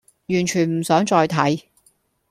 [0.29, 1.65] 完全唔想再睇